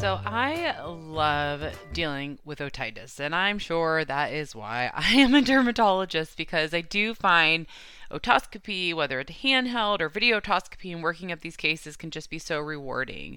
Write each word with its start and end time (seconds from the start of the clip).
So 0.00 0.18
I 0.24 0.80
love 0.82 1.76
dealing 1.92 2.38
with 2.42 2.60
otitis, 2.60 3.20
and 3.20 3.34
I'm 3.34 3.58
sure 3.58 4.02
that 4.02 4.32
is 4.32 4.54
why 4.54 4.90
I 4.94 5.12
am 5.16 5.34
a 5.34 5.42
dermatologist 5.42 6.38
because 6.38 6.72
I 6.72 6.80
do 6.80 7.12
find 7.12 7.66
otoscopy, 8.10 8.94
whether 8.94 9.20
it's 9.20 9.42
handheld 9.42 10.00
or 10.00 10.08
video 10.08 10.40
otoscopy, 10.40 10.90
and 10.90 11.02
working 11.02 11.30
up 11.30 11.42
these 11.42 11.58
cases 11.58 11.96
can 11.98 12.10
just 12.10 12.30
be 12.30 12.38
so 12.38 12.60
rewarding. 12.60 13.36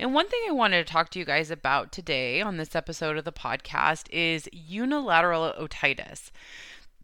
And 0.00 0.12
one 0.12 0.26
thing 0.26 0.40
I 0.48 0.52
wanted 0.52 0.84
to 0.84 0.92
talk 0.92 1.10
to 1.10 1.20
you 1.20 1.24
guys 1.24 1.48
about 1.48 1.92
today 1.92 2.40
on 2.40 2.56
this 2.56 2.74
episode 2.74 3.16
of 3.16 3.24
the 3.24 3.30
podcast 3.30 4.08
is 4.10 4.48
unilateral 4.52 5.52
otitis 5.60 6.32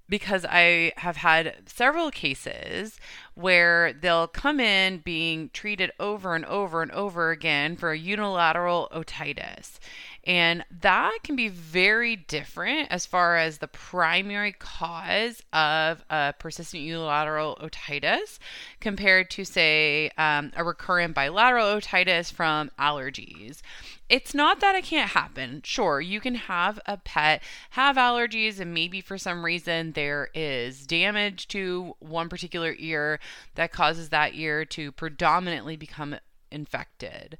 because 0.08 0.44
I 0.48 0.92
have 0.96 1.16
had 1.16 1.56
several 1.66 2.10
cases 2.10 2.98
where 3.34 3.92
they'll 3.92 4.28
come 4.28 4.60
in 4.60 4.98
being 4.98 5.50
treated 5.52 5.90
over 5.98 6.34
and 6.34 6.44
over 6.44 6.82
and 6.82 6.90
over 6.92 7.30
again 7.30 7.76
for 7.76 7.92
a 7.92 7.98
unilateral 7.98 8.88
otitis. 8.92 9.78
And 10.26 10.64
that 10.80 11.18
can 11.22 11.36
be 11.36 11.48
very 11.48 12.16
different 12.16 12.90
as 12.90 13.06
far 13.06 13.36
as 13.36 13.58
the 13.58 13.68
primary 13.68 14.50
cause 14.50 15.40
of 15.52 16.04
a 16.10 16.34
persistent 16.36 16.82
unilateral 16.82 17.56
otitis 17.62 18.40
compared 18.80 19.30
to, 19.30 19.44
say, 19.44 20.10
um, 20.18 20.50
a 20.56 20.64
recurrent 20.64 21.14
bilateral 21.14 21.66
otitis 21.66 22.32
from 22.32 22.72
allergies. 22.76 23.62
It's 24.08 24.34
not 24.34 24.58
that 24.60 24.74
it 24.74 24.84
can't 24.84 25.10
happen. 25.10 25.62
Sure, 25.64 26.00
you 26.00 26.20
can 26.20 26.34
have 26.34 26.80
a 26.86 26.96
pet 26.96 27.42
have 27.70 27.96
allergies, 27.96 28.58
and 28.58 28.74
maybe 28.74 29.00
for 29.00 29.18
some 29.18 29.44
reason 29.44 29.92
there 29.92 30.30
is 30.34 30.86
damage 30.86 31.46
to 31.48 31.94
one 32.00 32.28
particular 32.28 32.74
ear 32.78 33.20
that 33.54 33.72
causes 33.72 34.08
that 34.08 34.34
ear 34.34 34.64
to 34.64 34.90
predominantly 34.90 35.76
become 35.76 36.16
infected. 36.50 37.38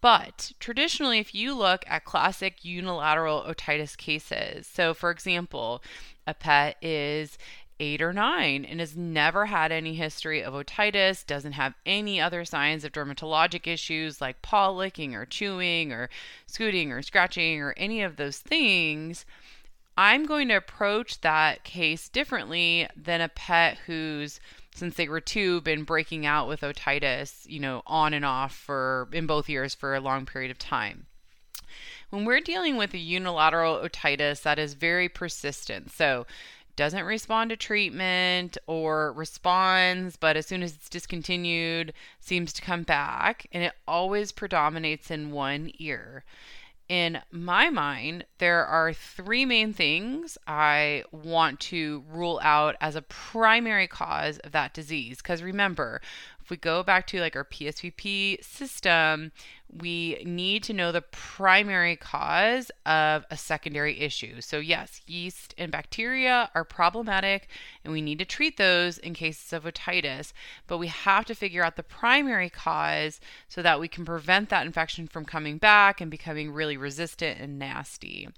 But 0.00 0.52
traditionally, 0.60 1.18
if 1.18 1.34
you 1.34 1.54
look 1.54 1.84
at 1.86 2.04
classic 2.04 2.64
unilateral 2.64 3.42
otitis 3.42 3.96
cases, 3.96 4.66
so 4.66 4.94
for 4.94 5.10
example, 5.10 5.82
a 6.26 6.32
pet 6.32 6.76
is 6.82 7.36
eight 7.80 8.02
or 8.02 8.12
nine 8.12 8.64
and 8.64 8.78
has 8.78 8.96
never 8.96 9.46
had 9.46 9.72
any 9.72 9.94
history 9.94 10.42
of 10.42 10.54
otitis, 10.54 11.26
doesn't 11.26 11.52
have 11.52 11.74
any 11.84 12.20
other 12.20 12.44
signs 12.44 12.84
of 12.84 12.92
dermatologic 12.92 13.66
issues 13.66 14.20
like 14.20 14.42
paw 14.42 14.68
licking 14.68 15.14
or 15.14 15.26
chewing 15.26 15.92
or 15.92 16.08
scooting 16.46 16.92
or 16.92 17.02
scratching 17.02 17.60
or 17.60 17.74
any 17.76 18.02
of 18.02 18.16
those 18.16 18.38
things, 18.38 19.24
I'm 20.02 20.24
going 20.24 20.48
to 20.48 20.54
approach 20.54 21.20
that 21.20 21.62
case 21.62 22.08
differently 22.08 22.88
than 22.96 23.20
a 23.20 23.28
pet 23.28 23.76
who's 23.84 24.40
since 24.74 24.96
they 24.96 25.06
were 25.06 25.20
two 25.20 25.60
been 25.60 25.84
breaking 25.84 26.24
out 26.24 26.48
with 26.48 26.62
otitis, 26.62 27.44
you 27.46 27.60
know, 27.60 27.82
on 27.86 28.14
and 28.14 28.24
off 28.24 28.56
for 28.56 29.10
in 29.12 29.26
both 29.26 29.50
ears 29.50 29.74
for 29.74 29.94
a 29.94 30.00
long 30.00 30.24
period 30.24 30.50
of 30.50 30.58
time. 30.58 31.04
When 32.08 32.24
we're 32.24 32.40
dealing 32.40 32.78
with 32.78 32.94
a 32.94 32.98
unilateral 32.98 33.76
otitis 33.76 34.40
that 34.40 34.58
is 34.58 34.72
very 34.72 35.10
persistent, 35.10 35.92
so 35.92 36.26
doesn't 36.76 37.04
respond 37.04 37.50
to 37.50 37.56
treatment 37.58 38.56
or 38.66 39.12
responds, 39.12 40.16
but 40.16 40.34
as 40.34 40.46
soon 40.46 40.62
as 40.62 40.76
it's 40.76 40.88
discontinued, 40.88 41.92
seems 42.20 42.54
to 42.54 42.62
come 42.62 42.84
back, 42.84 43.46
and 43.52 43.62
it 43.62 43.74
always 43.86 44.32
predominates 44.32 45.10
in 45.10 45.30
one 45.30 45.70
ear 45.78 46.24
in 46.90 47.20
my 47.30 47.70
mind, 47.70 48.24
there 48.38 48.66
are 48.66 48.92
three 48.92 49.44
main 49.44 49.72
things 49.72 50.36
I 50.48 51.04
want 51.12 51.60
to 51.60 52.02
rule 52.10 52.40
out 52.42 52.74
as 52.80 52.96
a 52.96 53.02
primary 53.02 53.86
cause 53.86 54.38
of 54.38 54.50
that 54.50 54.74
disease. 54.74 55.18
Because 55.18 55.40
remember, 55.40 56.02
if 56.42 56.50
we 56.50 56.56
go 56.56 56.82
back 56.82 57.06
to 57.06 57.20
like 57.20 57.36
our 57.36 57.44
PSPP 57.44 58.42
system, 58.42 59.30
we 59.72 60.22
need 60.24 60.62
to 60.64 60.72
know 60.72 60.90
the 60.90 61.02
primary 61.02 61.96
cause 61.96 62.70
of 62.84 63.24
a 63.30 63.36
secondary 63.36 64.00
issue. 64.00 64.40
So, 64.40 64.58
yes, 64.58 65.00
yeast 65.06 65.54
and 65.56 65.70
bacteria 65.70 66.50
are 66.54 66.64
problematic 66.64 67.48
and 67.84 67.92
we 67.92 68.00
need 68.00 68.18
to 68.18 68.24
treat 68.24 68.56
those 68.56 68.98
in 68.98 69.14
cases 69.14 69.52
of 69.52 69.64
otitis, 69.64 70.32
but 70.66 70.78
we 70.78 70.88
have 70.88 71.24
to 71.26 71.34
figure 71.34 71.64
out 71.64 71.76
the 71.76 71.82
primary 71.82 72.50
cause 72.50 73.20
so 73.48 73.62
that 73.62 73.78
we 73.78 73.88
can 73.88 74.04
prevent 74.04 74.48
that 74.48 74.66
infection 74.66 75.06
from 75.06 75.24
coming 75.24 75.58
back 75.58 76.00
and 76.00 76.10
becoming 76.10 76.52
really 76.52 76.76
resistant 76.76 77.40
and 77.40 77.58
nasty. 77.58 78.28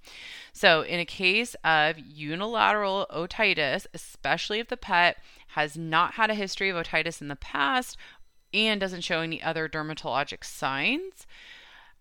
So, 0.53 0.83
in 0.83 1.01
a 1.01 1.07
case 1.07 1.57
of 1.65 1.99
unilateral 1.99 3.07
otitis, 3.11 3.87
especially 3.95 4.59
if 4.59 4.69
the 4.69 4.77
pet 4.77 5.17
has 5.49 5.77
not 5.77 6.15
had 6.15 6.31
a 6.31 6.35
history 6.35 6.71
of 6.71 6.77
otitis 6.77 7.21
in 7.21 7.29
the 7.29 7.37
past 7.37 7.97
and 8.53 8.81
doesn't 8.81 9.03
show 9.03 9.21
any 9.21 9.43
other 9.43 9.69
dermatologic 9.69 10.45
signs, 10.45 11.27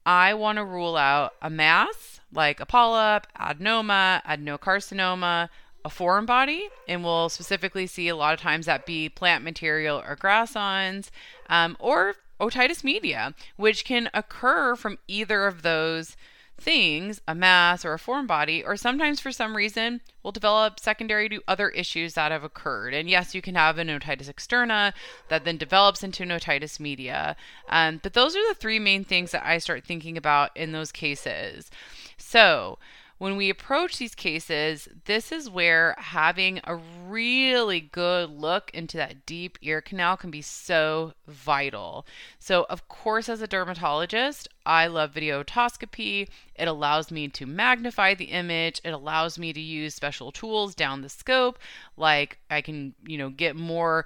I 0.05 0.33
want 0.33 0.57
to 0.57 0.65
rule 0.65 0.97
out 0.97 1.33
a 1.41 1.49
mass 1.49 2.19
like 2.33 2.59
a 2.59 2.65
polyp, 2.65 3.27
adenoma, 3.39 4.23
adenocarcinoma, 4.23 5.49
a 5.83 5.89
foreign 5.89 6.25
body, 6.25 6.69
and 6.87 7.03
we'll 7.03 7.29
specifically 7.29 7.87
see 7.87 8.07
a 8.07 8.15
lot 8.15 8.33
of 8.33 8.39
times 8.39 8.65
that 8.65 8.85
be 8.85 9.09
plant 9.09 9.43
material 9.43 10.03
or 10.07 10.15
grass 10.15 10.55
awns, 10.55 11.11
um, 11.49 11.75
or 11.79 12.15
otitis 12.39 12.83
media, 12.83 13.33
which 13.57 13.85
can 13.85 14.09
occur 14.13 14.75
from 14.75 14.97
either 15.07 15.45
of 15.45 15.61
those 15.61 16.15
things, 16.61 17.19
a 17.27 17.35
mass 17.35 17.83
or 17.83 17.93
a 17.93 17.99
foreign 17.99 18.27
body, 18.27 18.63
or 18.63 18.77
sometimes 18.77 19.19
for 19.19 19.31
some 19.31 19.57
reason 19.57 20.01
will 20.23 20.31
develop 20.31 20.79
secondary 20.79 21.27
to 21.29 21.41
other 21.47 21.69
issues 21.69 22.13
that 22.13 22.31
have 22.31 22.43
occurred. 22.43 22.93
And 22.93 23.09
yes, 23.09 23.35
you 23.35 23.41
can 23.41 23.55
have 23.55 23.77
an 23.77 23.87
otitis 23.87 24.31
externa 24.31 24.93
that 25.29 25.43
then 25.43 25.57
develops 25.57 26.03
into 26.03 26.23
an 26.23 26.29
otitis 26.29 26.79
media. 26.79 27.35
Um, 27.69 27.99
but 28.01 28.13
those 28.13 28.35
are 28.35 28.47
the 28.47 28.55
three 28.55 28.79
main 28.79 29.03
things 29.03 29.31
that 29.31 29.45
I 29.45 29.57
start 29.57 29.83
thinking 29.83 30.17
about 30.17 30.55
in 30.55 30.71
those 30.71 30.91
cases. 30.91 31.71
So, 32.17 32.77
when 33.21 33.37
we 33.37 33.51
approach 33.51 33.99
these 33.99 34.15
cases, 34.15 34.87
this 35.05 35.31
is 35.31 35.47
where 35.47 35.93
having 35.99 36.59
a 36.63 36.75
really 37.07 37.79
good 37.79 38.31
look 38.31 38.71
into 38.73 38.97
that 38.97 39.27
deep 39.27 39.59
ear 39.61 39.79
canal 39.79 40.17
can 40.17 40.31
be 40.31 40.41
so 40.41 41.13
vital. 41.27 42.03
So, 42.39 42.65
of 42.67 42.87
course, 42.87 43.29
as 43.29 43.39
a 43.43 43.47
dermatologist, 43.47 44.47
I 44.65 44.87
love 44.87 45.13
video 45.13 45.43
otoscopy. 45.43 46.29
It 46.55 46.67
allows 46.67 47.11
me 47.11 47.27
to 47.27 47.45
magnify 47.45 48.15
the 48.15 48.25
image. 48.25 48.81
It 48.83 48.89
allows 48.89 49.37
me 49.37 49.53
to 49.53 49.61
use 49.61 49.93
special 49.93 50.31
tools 50.31 50.73
down 50.73 51.03
the 51.03 51.09
scope, 51.09 51.59
like 51.95 52.39
I 52.49 52.61
can, 52.61 52.95
you 53.05 53.19
know, 53.19 53.29
get 53.29 53.55
more 53.55 54.03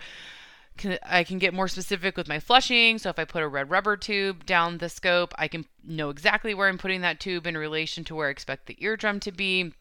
can, 0.78 0.97
I 1.03 1.24
can 1.24 1.38
get 1.38 1.53
more 1.53 1.68
specific 1.68 2.18
with 2.18 2.28
my 2.28 2.40
flushing. 2.40 2.97
So 2.97 3.09
if 3.09 3.19
I 3.19 3.25
put 3.25 3.44
a 3.44 3.47
red 3.47 3.69
rubber 3.69 3.97
tube 3.97 4.46
down 4.46 4.78
the 4.78 4.90
scope, 4.90 5.34
I 5.38 5.47
can 5.47 5.66
know 5.84 6.09
exactly 6.09 6.53
where 6.53 6.68
I'm 6.68 6.78
putting 6.78 7.02
that 7.02 7.19
tube 7.19 7.47
in 7.47 7.58
relation 7.58 8.03
to 8.06 8.16
where 8.16 8.28
I 8.28 8.31
expect 8.31 8.66
the 8.66 8.78
eardrum 8.84 9.19
to 9.22 9.31
be. 9.31 9.74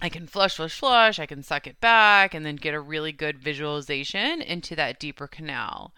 I 0.00 0.08
can 0.08 0.26
flush, 0.26 0.56
flush, 0.56 0.78
flush. 0.78 1.18
I 1.18 1.26
can 1.26 1.42
suck 1.42 1.66
it 1.66 1.80
back 1.80 2.34
and 2.34 2.44
then 2.44 2.56
get 2.56 2.74
a 2.74 2.80
really 2.80 3.12
good 3.12 3.38
visualization 3.38 4.42
into 4.42 4.74
that 4.76 4.98
deeper 4.98 5.26
canal. 5.26 5.94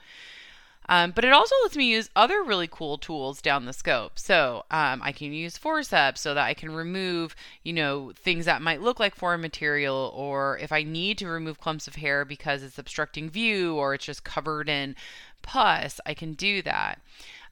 Um, 0.89 1.13
but 1.13 1.25
it 1.25 1.33
also 1.33 1.55
lets 1.63 1.77
me 1.77 1.87
use 1.87 2.11
other 2.15 2.43
really 2.43 2.69
cool 2.71 2.99
tools 2.99 3.41
down 3.41 3.65
the 3.65 3.73
scope. 3.73 4.19
So 4.19 4.65
um, 4.71 5.01
I 5.03 5.13
can 5.13 5.33
use 5.33 5.57
forceps 5.57 6.21
so 6.21 6.35
that 6.35 6.45
I 6.45 6.55
can 6.55 6.75
remove, 6.75 7.35
you 7.63 7.73
know, 7.73 8.13
things 8.15 8.45
that 8.45 8.63
might 8.63 8.83
look 8.83 9.01
like 9.01 9.15
foreign 9.15 9.41
material, 9.41 10.13
or 10.15 10.59
if 10.59 10.73
I 10.73 10.83
need 10.83 11.19
to 11.19 11.29
remove 11.29 11.61
clumps 11.61 11.87
of 11.87 11.97
hair 11.97 12.25
because 12.25 12.63
it's 12.63 12.79
obstructing 12.79 13.31
view 13.31 13.77
or 13.77 13.95
it's 13.95 14.05
just 14.05 14.25
covered 14.25 14.69
in 14.69 14.95
pus, 15.43 16.01
I 16.05 16.15
can 16.15 16.35
do 16.35 16.63
that. 16.63 17.01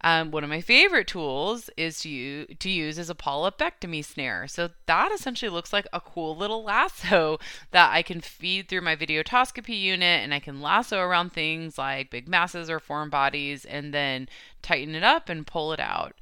Um, 0.04 0.30
one 0.32 0.42
of 0.42 0.50
my 0.50 0.60
favorite 0.60 1.06
tools 1.06 1.70
is 1.76 2.00
to 2.00 2.46
to 2.46 2.70
use 2.70 2.98
is 2.98 3.10
a 3.10 3.14
polypectomy 3.14 4.04
snare. 4.04 4.48
So 4.48 4.70
that 4.86 5.12
essentially 5.12 5.48
looks 5.48 5.72
like 5.72 5.86
a 5.92 6.00
cool 6.00 6.36
little 6.36 6.64
lasso 6.64 7.38
that 7.70 7.92
I 7.92 8.02
can 8.02 8.20
feed 8.20 8.68
through 8.68 8.80
my 8.80 8.96
videotoscopy 8.96 9.78
unit 9.80 10.22
and 10.22 10.34
I 10.34 10.40
can 10.40 10.60
lasso 10.60 10.98
around 10.98 11.32
things 11.32 11.78
like 11.78 12.10
big 12.10 12.28
masses 12.28 12.68
or 12.68 12.80
foreign 12.80 13.10
bodies 13.10 13.64
and 13.64 13.94
then 13.94 14.28
tighten 14.60 14.94
it 14.94 15.04
up 15.04 15.28
and 15.28 15.46
pull 15.46 15.72
it 15.72 15.80
out. 15.80 16.14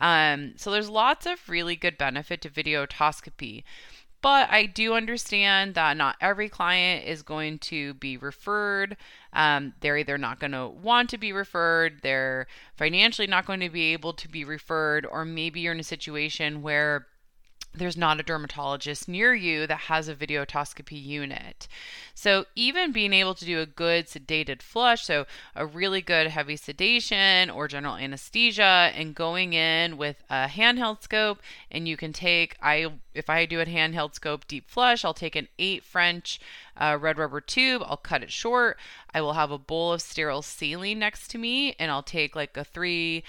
Um, 0.00 0.54
so 0.56 0.70
there's 0.70 0.90
lots 0.90 1.26
of 1.26 1.48
really 1.48 1.76
good 1.76 1.96
benefit 1.96 2.40
to 2.42 2.50
videotoscopy. 2.50 3.64
But 4.26 4.50
I 4.50 4.66
do 4.66 4.94
understand 4.94 5.76
that 5.76 5.96
not 5.96 6.16
every 6.20 6.48
client 6.48 7.06
is 7.06 7.22
going 7.22 7.60
to 7.60 7.94
be 7.94 8.16
referred. 8.16 8.96
Um, 9.32 9.74
they're 9.78 9.98
either 9.98 10.18
not 10.18 10.40
going 10.40 10.50
to 10.50 10.66
want 10.66 11.10
to 11.10 11.16
be 11.16 11.32
referred, 11.32 12.00
they're 12.02 12.48
financially 12.74 13.28
not 13.28 13.46
going 13.46 13.60
to 13.60 13.70
be 13.70 13.92
able 13.92 14.12
to 14.14 14.28
be 14.28 14.44
referred, 14.44 15.06
or 15.06 15.24
maybe 15.24 15.60
you're 15.60 15.74
in 15.74 15.78
a 15.78 15.84
situation 15.84 16.60
where 16.60 17.06
there's 17.76 17.96
not 17.96 18.20
a 18.20 18.22
dermatologist 18.22 19.08
near 19.08 19.34
you 19.34 19.66
that 19.66 19.80
has 19.80 20.08
a 20.08 20.14
videotoscopy 20.14 21.02
unit. 21.02 21.68
So, 22.14 22.46
even 22.54 22.92
being 22.92 23.12
able 23.12 23.34
to 23.34 23.44
do 23.44 23.60
a 23.60 23.66
good 23.66 24.06
sedated 24.06 24.62
flush, 24.62 25.04
so 25.04 25.26
a 25.54 25.66
really 25.66 26.00
good 26.00 26.28
heavy 26.28 26.56
sedation 26.56 27.50
or 27.50 27.68
general 27.68 27.96
anesthesia, 27.96 28.90
and 28.94 29.14
going 29.14 29.52
in 29.52 29.96
with 29.96 30.22
a 30.30 30.46
handheld 30.46 31.02
scope, 31.02 31.40
and 31.70 31.86
you 31.86 31.96
can 31.96 32.12
take, 32.12 32.56
I 32.62 32.92
if 33.14 33.30
I 33.30 33.46
do 33.46 33.60
a 33.60 33.66
handheld 33.66 34.14
scope 34.14 34.46
deep 34.46 34.68
flush, 34.68 35.04
I'll 35.04 35.14
take 35.14 35.36
an 35.36 35.48
eight 35.58 35.84
French 35.84 36.40
uh, 36.76 36.98
red 37.00 37.18
rubber 37.18 37.40
tube, 37.40 37.82
I'll 37.84 37.96
cut 37.96 38.22
it 38.22 38.30
short. 38.30 38.78
I 39.14 39.20
will 39.20 39.32
have 39.34 39.50
a 39.50 39.58
bowl 39.58 39.92
of 39.92 40.02
sterile 40.02 40.42
saline 40.42 40.98
next 40.98 41.28
to 41.28 41.38
me, 41.38 41.74
and 41.78 41.90
I'll 41.90 42.02
take 42.02 42.36
like 42.36 42.56
a 42.56 42.64
three 42.64 43.24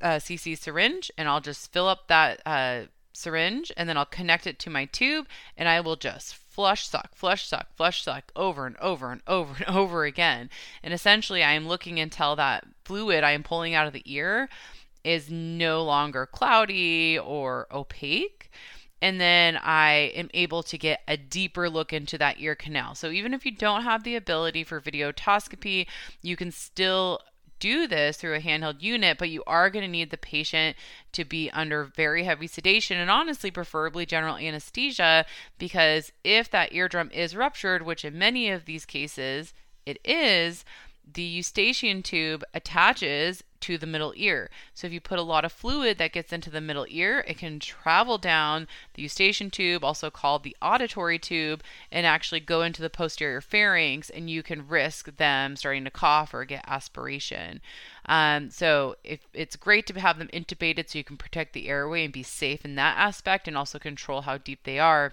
uh, 0.00 0.16
cc 0.16 0.56
syringe, 0.58 1.10
and 1.16 1.28
I'll 1.28 1.40
just 1.40 1.72
fill 1.72 1.88
up 1.88 2.08
that. 2.08 2.40
Uh, 2.46 2.82
syringe 3.12 3.72
and 3.76 3.88
then 3.88 3.96
I'll 3.96 4.04
connect 4.04 4.46
it 4.46 4.58
to 4.60 4.70
my 4.70 4.84
tube 4.86 5.26
and 5.56 5.68
I 5.68 5.80
will 5.80 5.96
just 5.96 6.34
flush 6.34 6.88
suck, 6.88 7.14
flush 7.14 7.46
suck, 7.46 7.74
flush 7.76 8.02
suck 8.02 8.30
over 8.36 8.66
and 8.66 8.76
over 8.78 9.10
and 9.12 9.22
over 9.26 9.54
and 9.54 9.64
over 9.76 10.04
again. 10.04 10.50
And 10.82 10.92
essentially, 10.92 11.42
I 11.42 11.52
am 11.52 11.68
looking 11.68 11.98
until 11.98 12.36
that 12.36 12.66
fluid 12.84 13.24
I 13.24 13.32
am 13.32 13.42
pulling 13.42 13.74
out 13.74 13.86
of 13.86 13.92
the 13.92 14.02
ear 14.04 14.48
is 15.04 15.30
no 15.30 15.82
longer 15.82 16.26
cloudy 16.26 17.18
or 17.18 17.66
opaque. 17.72 18.50
And 19.02 19.18
then 19.18 19.56
I 19.56 20.12
am 20.14 20.28
able 20.34 20.62
to 20.64 20.76
get 20.76 21.00
a 21.08 21.16
deeper 21.16 21.70
look 21.70 21.92
into 21.92 22.18
that 22.18 22.38
ear 22.38 22.54
canal. 22.54 22.94
So 22.94 23.10
even 23.10 23.32
if 23.32 23.46
you 23.46 23.52
don't 23.52 23.82
have 23.82 24.04
the 24.04 24.16
ability 24.16 24.62
for 24.62 24.78
videotoscopy, 24.78 25.86
you 26.20 26.36
can 26.36 26.50
still 26.50 27.20
do 27.60 27.86
this 27.86 28.16
through 28.16 28.34
a 28.34 28.40
handheld 28.40 28.82
unit, 28.82 29.18
but 29.18 29.30
you 29.30 29.44
are 29.46 29.70
going 29.70 29.84
to 29.84 29.90
need 29.90 30.10
the 30.10 30.16
patient 30.16 30.76
to 31.12 31.24
be 31.24 31.50
under 31.50 31.84
very 31.84 32.24
heavy 32.24 32.46
sedation 32.46 32.98
and 32.98 33.10
honestly, 33.10 33.50
preferably 33.50 34.04
general 34.04 34.36
anesthesia, 34.36 35.24
because 35.58 36.10
if 36.24 36.50
that 36.50 36.72
eardrum 36.72 37.10
is 37.12 37.36
ruptured, 37.36 37.82
which 37.82 38.04
in 38.04 38.18
many 38.18 38.50
of 38.50 38.64
these 38.64 38.84
cases 38.84 39.52
it 39.86 39.98
is, 40.04 40.64
the 41.14 41.22
eustachian 41.22 42.02
tube 42.02 42.44
attaches 42.54 43.42
to 43.60 43.76
the 43.76 43.86
middle 43.86 44.14
ear. 44.16 44.50
So 44.74 44.86
if 44.86 44.92
you 44.92 45.00
put 45.00 45.18
a 45.18 45.22
lot 45.22 45.44
of 45.44 45.52
fluid 45.52 45.98
that 45.98 46.12
gets 46.12 46.32
into 46.32 46.50
the 46.50 46.60
middle 46.60 46.86
ear, 46.88 47.24
it 47.28 47.38
can 47.38 47.60
travel 47.60 48.16
down 48.16 48.66
the 48.94 49.02
eustachian 49.02 49.50
tube, 49.50 49.84
also 49.84 50.10
called 50.10 50.42
the 50.42 50.56
auditory 50.62 51.18
tube, 51.18 51.62
and 51.92 52.06
actually 52.06 52.40
go 52.40 52.62
into 52.62 52.80
the 52.80 52.90
posterior 52.90 53.40
pharynx, 53.40 54.08
and 54.08 54.30
you 54.30 54.42
can 54.42 54.66
risk 54.66 55.16
them 55.16 55.56
starting 55.56 55.84
to 55.84 55.90
cough 55.90 56.32
or 56.32 56.44
get 56.44 56.64
aspiration. 56.66 57.60
Um, 58.06 58.50
so 58.50 58.96
if, 59.04 59.20
it's 59.34 59.56
great 59.56 59.86
to 59.88 60.00
have 60.00 60.18
them 60.18 60.30
intubated 60.32 60.88
so 60.88 60.98
you 60.98 61.04
can 61.04 61.18
protect 61.18 61.52
the 61.52 61.68
airway 61.68 62.04
and 62.04 62.12
be 62.12 62.22
safe 62.22 62.64
in 62.64 62.76
that 62.76 62.96
aspect, 62.98 63.46
and 63.46 63.58
also 63.58 63.78
control 63.78 64.22
how 64.22 64.38
deep 64.38 64.60
they 64.64 64.78
are 64.78 65.12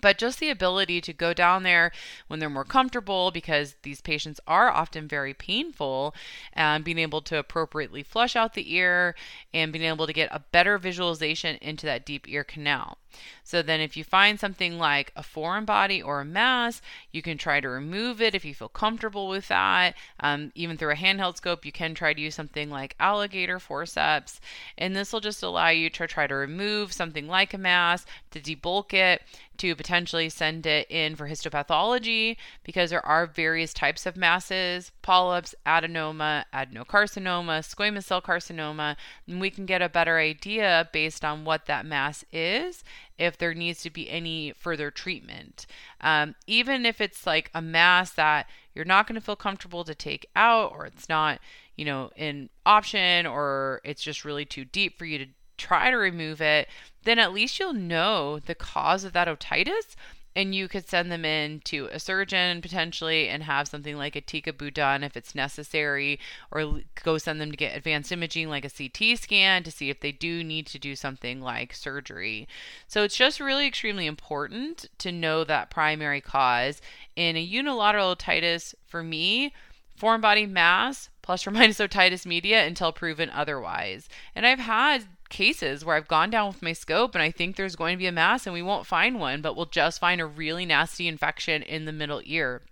but 0.00 0.18
just 0.18 0.40
the 0.40 0.50
ability 0.50 1.00
to 1.00 1.12
go 1.12 1.34
down 1.34 1.62
there 1.62 1.92
when 2.28 2.38
they're 2.38 2.48
more 2.48 2.64
comfortable 2.64 3.30
because 3.30 3.76
these 3.82 4.00
patients 4.00 4.40
are 4.46 4.70
often 4.70 5.06
very 5.06 5.34
painful 5.34 6.14
and 6.52 6.84
being 6.84 6.98
able 6.98 7.20
to 7.22 7.38
appropriately 7.38 8.02
flush 8.02 8.36
out 8.36 8.54
the 8.54 8.74
ear 8.74 9.14
and 9.52 9.72
being 9.72 9.84
able 9.84 10.06
to 10.06 10.12
get 10.12 10.28
a 10.32 10.44
better 10.52 10.78
visualization 10.78 11.56
into 11.60 11.86
that 11.86 12.06
deep 12.06 12.28
ear 12.28 12.44
canal 12.44 12.98
so 13.44 13.60
then, 13.60 13.80
if 13.80 13.94
you 13.94 14.04
find 14.04 14.40
something 14.40 14.78
like 14.78 15.12
a 15.14 15.22
foreign 15.22 15.66
body 15.66 16.00
or 16.00 16.20
a 16.20 16.24
mass, 16.24 16.80
you 17.10 17.20
can 17.20 17.36
try 17.36 17.60
to 17.60 17.68
remove 17.68 18.22
it 18.22 18.34
if 18.34 18.42
you 18.42 18.54
feel 18.54 18.70
comfortable 18.70 19.28
with 19.28 19.48
that. 19.48 19.94
Um, 20.20 20.50
even 20.54 20.78
through 20.78 20.92
a 20.92 20.96
handheld 20.96 21.36
scope, 21.36 21.66
you 21.66 21.72
can 21.72 21.94
try 21.94 22.14
to 22.14 22.20
use 22.20 22.34
something 22.34 22.70
like 22.70 22.96
alligator 22.98 23.58
forceps, 23.58 24.40
and 24.78 24.96
this 24.96 25.12
will 25.12 25.20
just 25.20 25.42
allow 25.42 25.68
you 25.68 25.90
to 25.90 26.06
try 26.06 26.26
to 26.26 26.34
remove 26.34 26.94
something 26.94 27.28
like 27.28 27.52
a 27.52 27.58
mass, 27.58 28.06
to 28.30 28.40
debulk 28.40 28.94
it, 28.94 29.22
to 29.58 29.70
potentially 29.82 30.28
send 30.28 30.64
it 30.64 30.88
in 30.88 31.16
for 31.16 31.26
histopathology 31.26 32.36
because 32.62 32.90
there 32.90 33.04
are 33.04 33.26
various 33.26 33.74
types 33.74 34.06
of 34.06 34.16
masses 34.16 34.92
polyps, 35.02 35.56
adenoma, 35.66 36.44
adenocarcinoma, 36.54 37.58
squamous 37.66 38.04
cell 38.04 38.22
carcinoma, 38.22 38.94
and 39.26 39.40
we 39.40 39.50
can 39.50 39.66
get 39.66 39.82
a 39.82 39.88
better 39.88 40.18
idea 40.20 40.88
based 40.92 41.24
on 41.24 41.44
what 41.44 41.66
that 41.66 41.84
mass 41.84 42.24
is 42.30 42.84
if 43.18 43.36
there 43.36 43.54
needs 43.54 43.82
to 43.82 43.90
be 43.90 44.08
any 44.08 44.52
further 44.56 44.88
treatment. 44.88 45.66
Um, 46.00 46.36
even 46.46 46.86
if 46.86 47.00
it's 47.00 47.26
like 47.26 47.50
a 47.52 47.60
mass 47.60 48.12
that 48.12 48.46
you're 48.76 48.84
not 48.84 49.08
going 49.08 49.16
to 49.16 49.20
feel 49.20 49.34
comfortable 49.34 49.82
to 49.82 49.96
take 49.96 50.26
out, 50.36 50.70
or 50.70 50.86
it's 50.86 51.08
not, 51.08 51.40
you 51.74 51.84
know, 51.84 52.10
an 52.16 52.50
option, 52.64 53.26
or 53.26 53.80
it's 53.82 54.02
just 54.02 54.24
really 54.24 54.44
too 54.44 54.64
deep 54.64 54.96
for 54.96 55.06
you 55.06 55.18
to 55.18 55.26
try 55.58 55.90
to 55.90 55.96
remove 55.96 56.40
it, 56.40 56.68
then 57.04 57.18
at 57.18 57.32
least 57.32 57.58
you'll 57.58 57.72
know 57.72 58.38
the 58.38 58.54
cause 58.54 59.04
of 59.04 59.12
that 59.12 59.28
otitis 59.28 59.96
and 60.34 60.54
you 60.54 60.68
could 60.68 60.88
send 60.88 61.12
them 61.12 61.24
in 61.24 61.60
to 61.60 61.88
a 61.92 62.00
surgeon 62.00 62.62
potentially 62.62 63.28
and 63.28 63.42
have 63.42 63.68
something 63.68 63.96
like 63.96 64.16
a 64.16 64.20
TECA 64.20 64.72
done 64.72 65.04
if 65.04 65.16
it's 65.16 65.34
necessary, 65.34 66.18
or 66.50 66.80
go 67.02 67.18
send 67.18 67.40
them 67.40 67.50
to 67.50 67.56
get 67.56 67.76
advanced 67.76 68.12
imaging 68.12 68.48
like 68.48 68.64
a 68.64 68.70
CT 68.70 69.18
scan 69.18 69.62
to 69.62 69.70
see 69.70 69.90
if 69.90 70.00
they 70.00 70.12
do 70.12 70.42
need 70.42 70.66
to 70.66 70.78
do 70.78 70.96
something 70.96 71.40
like 71.40 71.74
surgery. 71.74 72.48
So 72.88 73.02
it's 73.02 73.16
just 73.16 73.40
really 73.40 73.66
extremely 73.66 74.06
important 74.06 74.86
to 74.98 75.12
know 75.12 75.44
that 75.44 75.70
primary 75.70 76.20
cause. 76.20 76.80
In 77.14 77.36
a 77.36 77.40
unilateral 77.40 78.16
otitis, 78.16 78.74
for 78.86 79.02
me, 79.02 79.52
foreign 79.96 80.22
body 80.22 80.46
mass 80.46 81.10
plus 81.20 81.46
or 81.46 81.50
minus 81.50 81.78
otitis 81.78 82.26
media 82.26 82.66
until 82.66 82.92
proven 82.92 83.30
otherwise. 83.30 84.08
And 84.34 84.46
I've 84.46 84.58
had 84.58 85.04
cases 85.32 85.84
where 85.84 85.96
I've 85.96 86.06
gone 86.06 86.30
down 86.30 86.48
with 86.48 86.62
my 86.62 86.72
scope 86.72 87.16
and 87.16 87.22
I 87.22 87.32
think 87.32 87.56
there's 87.56 87.74
going 87.74 87.94
to 87.94 87.98
be 87.98 88.06
a 88.06 88.12
mass 88.12 88.46
and 88.46 88.54
we 88.54 88.62
won't 88.62 88.86
find 88.86 89.18
one, 89.18 89.40
but 89.40 89.56
we'll 89.56 89.66
just 89.66 89.98
find 89.98 90.20
a 90.20 90.26
really 90.26 90.64
nasty 90.64 91.08
infection 91.08 91.62
in 91.62 91.86
the 91.86 91.92
middle 91.92 92.22
ear. 92.24 92.62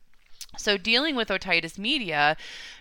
So, 0.56 0.76
dealing 0.76 1.14
with 1.14 1.28
otitis 1.28 1.78
media, 1.78 2.36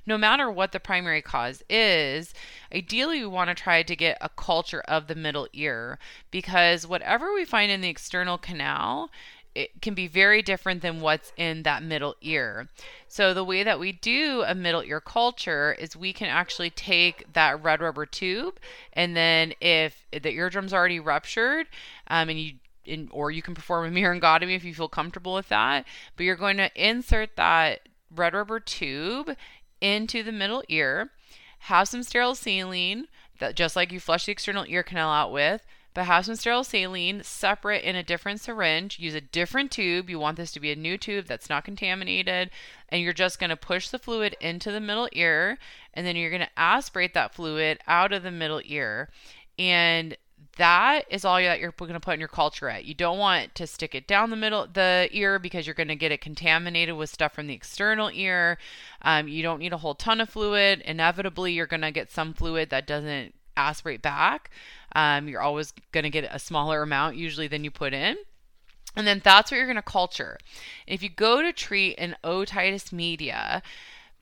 no 0.05 0.17
matter 0.17 0.49
what 0.49 0.71
the 0.71 0.79
primary 0.79 1.21
cause 1.21 1.63
is, 1.69 2.33
ideally 2.73 3.19
we 3.19 3.27
want 3.27 3.49
to 3.49 3.55
try 3.55 3.83
to 3.83 3.95
get 3.95 4.17
a 4.21 4.29
culture 4.29 4.81
of 4.81 5.07
the 5.07 5.15
middle 5.15 5.47
ear 5.53 5.99
because 6.31 6.87
whatever 6.87 7.33
we 7.33 7.45
find 7.45 7.71
in 7.71 7.81
the 7.81 7.89
external 7.89 8.39
canal 8.39 9.11
it 9.59 9.81
can 9.81 9.93
be 9.93 10.07
very 10.07 10.41
different 10.41 10.81
than 10.81 11.01
what's 11.01 11.33
in 11.35 11.63
that 11.63 11.83
middle 11.83 12.15
ear. 12.21 12.69
So 13.09 13.33
the 13.33 13.43
way 13.43 13.61
that 13.63 13.79
we 13.79 13.91
do 13.91 14.43
a 14.47 14.55
middle 14.55 14.81
ear 14.83 15.01
culture 15.01 15.75
is 15.77 15.97
we 15.97 16.13
can 16.13 16.29
actually 16.29 16.69
take 16.69 17.33
that 17.33 17.61
red 17.61 17.81
rubber 17.81 18.05
tube, 18.05 18.57
and 18.93 19.17
then 19.17 19.53
if 19.59 20.05
the 20.11 20.31
eardrum's 20.31 20.73
already 20.73 20.99
ruptured, 20.99 21.67
um, 22.07 22.29
and 22.29 22.39
you 22.39 22.53
in, 22.85 23.09
or 23.11 23.29
you 23.29 23.41
can 23.41 23.53
perform 23.53 23.85
a 23.85 23.99
myringotomy 23.99 24.55
if 24.55 24.63
you 24.63 24.73
feel 24.73 24.87
comfortable 24.87 25.33
with 25.33 25.49
that. 25.49 25.85
But 26.15 26.23
you're 26.23 26.35
going 26.35 26.57
to 26.57 26.71
insert 26.75 27.35
that 27.35 27.89
red 28.15 28.33
rubber 28.33 28.61
tube 28.61 29.35
into 29.81 30.23
the 30.23 30.31
middle 30.31 30.63
ear, 30.69 31.11
have 31.59 31.89
some 31.89 32.03
sterile 32.03 32.33
saline 32.33 33.07
that 33.39 33.55
just 33.55 33.75
like 33.75 33.91
you 33.91 33.99
flush 33.99 34.25
the 34.25 34.31
external 34.31 34.65
ear 34.67 34.83
canal 34.83 35.11
out 35.11 35.31
with, 35.31 35.65
but 35.93 36.05
have 36.05 36.25
some 36.25 36.35
sterile 36.35 36.63
saline 36.63 37.23
separate 37.23 37.83
in 37.83 37.95
a 37.95 38.03
different 38.03 38.39
syringe. 38.41 38.99
Use 38.99 39.15
a 39.15 39.21
different 39.21 39.71
tube. 39.71 40.09
You 40.09 40.19
want 40.19 40.37
this 40.37 40.51
to 40.51 40.59
be 40.59 40.71
a 40.71 40.75
new 40.75 40.97
tube 40.97 41.25
that's 41.25 41.49
not 41.49 41.65
contaminated. 41.65 42.51
And 42.89 43.01
you're 43.01 43.13
just 43.13 43.39
going 43.39 43.49
to 43.49 43.57
push 43.57 43.89
the 43.89 43.99
fluid 43.99 44.35
into 44.39 44.71
the 44.71 44.79
middle 44.79 45.09
ear. 45.13 45.57
And 45.93 46.05
then 46.05 46.15
you're 46.15 46.29
going 46.29 46.41
to 46.41 46.59
aspirate 46.59 47.13
that 47.15 47.33
fluid 47.33 47.79
out 47.87 48.13
of 48.13 48.23
the 48.23 48.31
middle 48.31 48.61
ear. 48.65 49.09
And 49.57 50.15
that 50.57 51.05
is 51.09 51.25
all 51.25 51.37
that 51.37 51.59
you're 51.59 51.71
going 51.71 51.93
to 51.93 51.99
put 51.99 52.13
in 52.13 52.19
your 52.19 52.29
culture 52.29 52.69
at. 52.69 52.85
You 52.85 52.93
don't 52.93 53.17
want 53.17 53.55
to 53.55 53.65
stick 53.65 53.95
it 53.95 54.07
down 54.07 54.29
the 54.29 54.35
middle 54.35 54.67
the 54.71 55.09
ear 55.11 55.39
because 55.39 55.65
you're 55.65 55.73
going 55.73 55.87
to 55.87 55.95
get 55.95 56.11
it 56.11 56.21
contaminated 56.21 56.95
with 56.95 57.09
stuff 57.09 57.33
from 57.33 57.47
the 57.47 57.53
external 57.53 58.11
ear. 58.13 58.57
Um, 59.01 59.27
you 59.27 59.41
don't 59.41 59.59
need 59.59 59.73
a 59.73 59.77
whole 59.77 59.95
ton 59.95 60.21
of 60.21 60.29
fluid. 60.29 60.81
Inevitably, 60.81 61.53
you're 61.53 61.65
going 61.65 61.81
to 61.81 61.91
get 61.91 62.11
some 62.11 62.33
fluid 62.33 62.69
that 62.69 62.85
doesn't 62.85 63.33
aspirate 63.59 64.01
back. 64.01 64.49
Um, 64.95 65.27
you're 65.27 65.41
always 65.41 65.73
going 65.91 66.03
to 66.03 66.09
get 66.09 66.29
a 66.31 66.39
smaller 66.39 66.81
amount 66.81 67.15
usually 67.15 67.47
than 67.47 67.63
you 67.63 67.71
put 67.71 67.93
in. 67.93 68.17
And 68.95 69.05
then 69.05 69.21
that's 69.23 69.51
what 69.51 69.57
you're 69.57 69.67
going 69.67 69.75
to 69.75 69.81
culture. 69.81 70.37
If 70.87 71.03
you 71.03 71.09
go 71.09 71.41
to 71.41 71.53
treat 71.53 71.95
an 71.97 72.15
otitis 72.23 72.91
media 72.91 73.61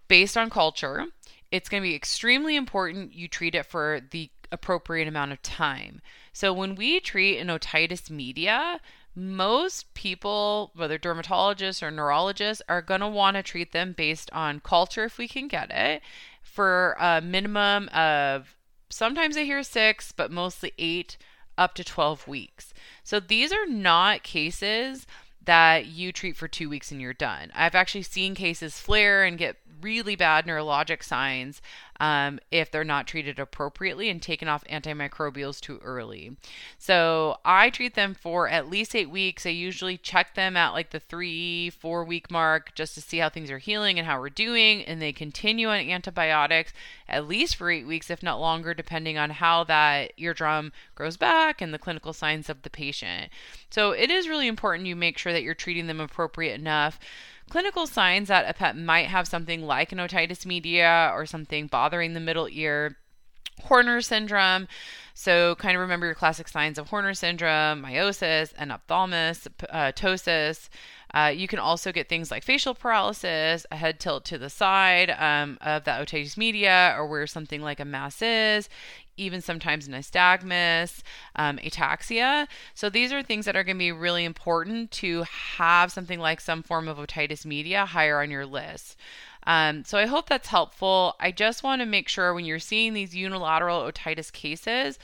based 0.08 0.38
on 0.38 0.50
culture, 0.50 1.06
it's 1.51 1.70
going 1.70 1.82
to 1.82 1.88
be 1.88 1.96
extremely 1.96 2.56
important 2.56 3.13
you 3.13 3.27
treat 3.27 3.56
it 3.56 3.65
for 3.65 4.01
the 4.12 4.29
appropriate 4.51 5.08
amount 5.08 5.32
of 5.32 5.41
time. 5.41 6.01
So 6.34 6.53
when 6.53 6.75
we 6.75 7.00
treat 7.00 7.39
an 7.39 7.48
otitis 7.48 8.10
media, 8.10 8.79
most 9.15 9.94
people, 9.94 10.72
whether 10.75 11.00
dermatologists 11.00 11.82
or 11.82 11.89
neurologists, 11.89 12.62
are 12.70 12.82
going 12.82 13.01
to 13.01 13.08
want 13.08 13.36
to 13.36 13.44
treat 13.44 13.72
them 13.72 13.94
based 13.98 14.29
on 14.32 14.60
culture 14.60 15.06
if 15.06 15.17
we 15.17 15.27
can 15.27 15.48
get 15.48 15.72
it 15.72 16.01
for 16.44 16.96
a 17.00 17.22
minimum 17.22 17.89
of 17.89 18.56
sometimes 18.89 19.38
I 19.38 19.44
hear 19.44 19.63
six, 19.63 20.12
but 20.12 20.32
mostly 20.32 20.74
eight 20.77 21.17
up 21.58 21.74
to 21.75 21.84
12 21.84 22.27
weeks. 22.27 22.74
So 23.03 23.20
these 23.20 23.51
are 23.51 23.65
not 23.65 24.24
cases 24.24 25.08
that 25.44 25.86
you 25.86 26.12
treat 26.12 26.36
for 26.36 26.48
two 26.48 26.70
weeks 26.70 26.91
and 26.91 27.01
you're 27.01 27.13
done. 27.13 27.51
I've 27.56 27.75
actually 27.75 28.03
seen 28.03 28.36
cases 28.36 28.79
flare 28.79 29.24
and 29.24 29.38
get 29.38 29.58
really 29.81 30.15
bad 30.15 30.46
neurologic 30.46 31.03
signs 31.03 31.62
um, 32.00 32.39
if 32.51 32.69
they're 32.72 32.84
not 32.84 33.07
treated 33.07 33.39
appropriately 33.39 34.10
and 34.10 34.22
taken 34.22 34.48
off 34.48 34.63
antimicrobials 34.65 35.60
too 35.60 35.79
early. 35.84 36.36
So 36.77 37.38
I 37.43 37.69
treat 37.69 37.96
them 37.96 38.13
for 38.13 38.48
at 38.48 38.69
least 38.69 38.96
eight 38.96 39.10
weeks. 39.10 39.46
I 39.46 39.50
usually 39.50 39.98
check 39.98 40.36
them 40.36 40.55
at 40.55 40.74
like 40.74 40.91
the 40.91 41.00
three, 41.00 41.69
four 41.69 42.03
week 42.03 42.29
mark 42.29 42.75
just 42.75 42.93
to 42.96 43.01
see 43.01 43.17
how 43.17 43.29
things 43.29 43.50
are 43.50 43.57
healing 43.57 43.98
and 43.98 44.07
how 44.07 44.19
we're 44.19 44.29
doing. 44.29 44.84
And 44.84 45.01
they 45.01 45.12
continue 45.12 45.69
on 45.69 45.79
antibiotics 45.79 46.74
at 47.07 47.27
least 47.27 47.55
for 47.55 47.72
eight 47.72 47.88
weeks, 47.88 48.10
if 48.10 48.22
not 48.22 48.39
longer, 48.39 48.74
depending 48.74 49.17
on 49.17 49.31
how 49.31 49.63
that 49.63 50.13
eardrum 50.17 50.72
grows 50.93 51.17
back 51.17 51.62
and 51.62 51.74
the 51.74 51.79
clinical 51.79 52.13
signs 52.13 52.50
of 52.50 52.62
the 52.62 52.69
patient. 52.69 53.31
So 53.69 53.91
it 53.91 54.12
is 54.12 54.29
really 54.29 54.48
important 54.48 54.88
you 54.88 54.96
make 54.96 55.17
sure 55.17 55.34
that 55.34 55.43
you're 55.43 55.53
treating 55.53 55.88
them 55.88 56.00
appropriate 56.00 56.60
enough 56.60 57.00
clinical 57.50 57.88
signs 57.88 58.27
that 58.27 58.50
a 58.50 58.54
pet 58.54 58.77
might 58.77 59.08
have 59.08 59.27
something 59.27 59.62
like 59.62 59.92
an 59.92 60.00
otitis 60.00 60.46
media 60.46 61.12
or 61.13 61.25
something 61.25 61.68
bothering 61.68 62.13
the 62.13 62.20
middle 62.20 62.48
ear. 62.51 62.98
Horner 63.63 64.01
syndrome. 64.01 64.68
So, 65.16 65.56
kind 65.56 65.75
of 65.75 65.82
remember 65.82 66.06
your 66.06 66.13
classic 66.13 66.48
signs 66.48 66.77
of 66.77 66.89
Horner 66.89 67.16
syndrome, 67.16 67.82
miosis, 67.82 68.54
enophthalmos, 68.54 69.48
uh, 69.72 69.92
ptosis. 69.94 70.70
Uh, 71.12 71.34
you 71.36 71.48
can 71.48 71.58
also 71.58 71.92
get 71.92 72.08
things 72.08 72.30
like 72.30 72.44
facial 72.44 72.75
paralysis, 72.75 73.66
a 73.72 73.75
head 73.75 74.00
tilt 74.00 74.25
to 74.25 74.38
the 74.38 74.51
side 74.51 75.10
um, 75.18 75.58
of 75.62 75.86
the 75.86 75.92
otitis 75.92 76.38
media, 76.38 76.94
or 76.96 77.08
where 77.08 77.25
something 77.25 77.62
like 77.62 77.80
a 77.80 77.86
mass 77.86 78.22
is 78.22 78.70
even 79.18 79.42
sometimes 79.42 79.88
nystagmus, 79.88 81.02
um, 81.36 81.58
ataxia. 81.58 82.48
So 82.74 82.90
these 82.90 83.12
are 83.12 83.22
things 83.22 83.46
that 83.46 83.56
are 83.56 83.64
going 83.64 83.78
to 83.78 83.80
be 83.80 83.92
really 83.92 84.26
important 84.26 84.92
to 84.92 85.24
have 85.58 85.92
something 85.92 86.20
like 86.20 86.40
some 86.40 86.64
form 86.64 86.88
of 86.88 86.98
otitis 86.98 87.46
media 87.46 87.86
higher 87.86 88.22
on 88.22 88.32
your 88.32 88.46
list. 88.46 88.96
Um, 89.46 89.86
so 89.86 89.98
I 89.98 90.06
hope 90.06 90.28
that's 90.28 90.50
helpful. 90.50 91.16
I 91.20 91.32
just 91.32 91.64
want 91.64 91.82
to 91.82 91.86
make 91.86 92.10
sure 92.10 92.34
when 92.34 92.46
you're 92.46 92.60
seeing 92.60 92.94
these 92.94 93.16
unilateral 93.16 93.82
otitis 93.82 94.32
cases, 94.32 95.00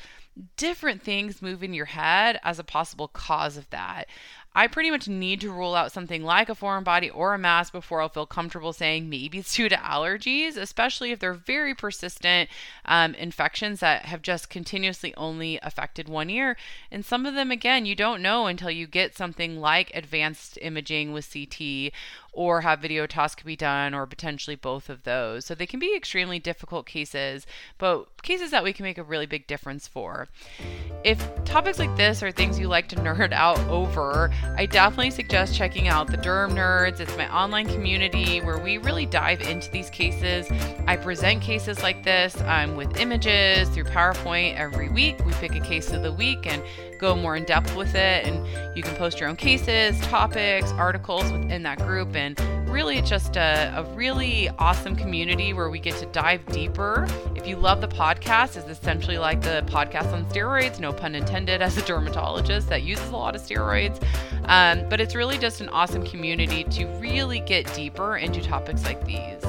different 0.57 1.01
things 1.01 1.41
move 1.41 1.63
in 1.63 1.73
your 1.73 1.85
head 1.85 2.39
as 2.43 2.59
a 2.59 2.63
possible 2.63 3.07
cause 3.07 3.55
of 3.55 3.69
that. 3.69 4.07
I 4.55 4.67
pretty 4.67 4.91
much 4.91 5.07
need 5.07 5.41
to 5.41 5.51
rule 5.51 5.73
out 5.73 5.91
something 5.91 6.23
like 6.23 6.47
a 6.47 6.53
foreign 6.53 6.83
body 6.83 7.09
or 7.09 7.33
a 7.33 7.39
mass 7.39 7.71
before 7.71 8.01
I'll 8.01 8.09
feel 8.09 8.27
comfortable 8.27 8.71
saying 8.71 9.09
maybe 9.09 9.39
it's 9.39 9.55
due 9.55 9.67
to 9.67 9.75
allergies, 9.75 10.57
especially 10.57 11.11
if 11.11 11.19
they're 11.19 11.33
very 11.33 11.73
persistent 11.73 12.49
um, 12.85 13.15
infections 13.15 13.79
that 13.79 14.05
have 14.05 14.21
just 14.21 14.51
continuously 14.51 15.13
only 15.15 15.59
affected 15.63 16.07
one 16.07 16.29
ear. 16.29 16.55
And 16.91 17.03
some 17.03 17.25
of 17.25 17.33
them, 17.33 17.49
again, 17.49 17.87
you 17.87 17.95
don't 17.95 18.21
know 18.21 18.45
until 18.45 18.69
you 18.69 18.85
get 18.85 19.17
something 19.17 19.59
like 19.59 19.91
advanced 19.95 20.59
imaging 20.61 21.13
with 21.13 21.33
CT 21.33 21.91
or 22.33 22.61
have 22.61 22.81
videotoscopy 22.81 23.55
done 23.55 23.93
or 23.93 24.07
potentially 24.07 24.55
both 24.55 24.89
of 24.89 25.03
those. 25.03 25.45
So 25.45 25.53
they 25.53 25.67
can 25.67 25.79
be 25.79 25.95
extremely 25.95 26.39
difficult 26.39 26.87
cases, 26.87 27.45
but 27.77 28.21
cases 28.23 28.49
that 28.51 28.63
we 28.63 28.73
can 28.73 28.83
make 28.83 28.97
a 28.97 29.03
really 29.03 29.27
big 29.27 29.45
difference 29.45 29.87
for. 29.87 30.27
If 31.03 31.23
topics 31.45 31.77
like 31.77 31.95
this 31.95 32.23
are 32.23 32.31
things 32.31 32.59
you 32.59 32.67
like 32.67 32.89
to 32.89 32.95
nerd 32.95 33.31
out 33.33 33.59
over, 33.67 34.31
I 34.57 34.65
definitely 34.65 35.11
suggest 35.11 35.55
checking 35.55 35.87
out 35.87 36.07
the 36.07 36.17
Derm 36.17 36.53
Nerds. 36.53 36.99
It's 36.99 37.15
my 37.17 37.31
online 37.33 37.67
community 37.67 38.41
where 38.41 38.57
we 38.57 38.79
really 38.79 39.05
dive 39.05 39.41
into 39.41 39.69
these 39.69 39.89
cases. 39.91 40.47
I 40.87 40.97
present 40.97 41.41
cases 41.41 41.83
like 41.83 42.03
this 42.03 42.39
um, 42.41 42.75
with 42.75 42.97
images 42.97 43.69
through 43.69 43.85
PowerPoint 43.85 44.55
every 44.55 44.89
week. 44.89 45.23
We 45.23 45.33
pick 45.33 45.55
a 45.55 45.59
case 45.59 45.91
of 45.91 46.01
the 46.01 46.11
week 46.11 46.47
and 46.47 46.63
go 47.03 47.15
more 47.15 47.35
in 47.35 47.43
depth 47.43 47.75
with 47.75 47.93
it. 47.95 48.25
And 48.25 48.75
you 48.75 48.81
can 48.81 48.95
post 48.95 49.19
your 49.19 49.29
own 49.29 49.35
cases, 49.35 49.99
topics, 50.01 50.71
articles 50.71 51.31
within 51.31 51.61
that 51.63 51.77
group. 51.79 52.15
And 52.15 52.39
really, 52.69 52.97
it's 52.97 53.09
just 53.09 53.35
a, 53.35 53.73
a 53.75 53.83
really 53.93 54.49
awesome 54.57 54.95
community 54.95 55.53
where 55.53 55.69
we 55.69 55.79
get 55.79 55.95
to 55.97 56.05
dive 56.07 56.43
deeper. 56.47 57.05
If 57.35 57.45
you 57.45 57.57
love 57.57 57.81
the 57.81 57.87
podcast, 57.87 58.57
it's 58.57 58.67
essentially 58.67 59.17
like 59.17 59.41
the 59.41 59.63
podcast 59.67 60.11
on 60.13 60.25
steroids, 60.25 60.79
no 60.79 60.91
pun 60.91 61.13
intended, 61.13 61.61
as 61.61 61.77
a 61.77 61.81
dermatologist 61.85 62.69
that 62.69 62.83
uses 62.83 63.09
a 63.09 63.17
lot 63.17 63.35
of 63.35 63.41
steroids. 63.41 64.01
Um, 64.45 64.87
but 64.89 64.99
it's 64.99 65.13
really 65.13 65.37
just 65.37 65.61
an 65.61 65.69
awesome 65.69 66.05
community 66.05 66.63
to 66.63 66.85
really 66.99 67.41
get 67.41 67.71
deeper 67.75 68.17
into 68.17 68.41
topics 68.41 68.83
like 68.85 69.05
these. 69.05 69.43